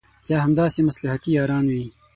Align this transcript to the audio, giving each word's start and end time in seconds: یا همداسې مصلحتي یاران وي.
یا 0.31 0.37
همداسې 0.45 0.79
مصلحتي 0.89 1.29
یاران 1.37 1.65
وي. 1.73 1.85